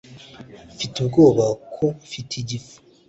mfite 0.73 0.95
ubwoba 1.03 1.45
ko 1.73 1.85
mfite 2.05 2.33
igifu 2.41 2.75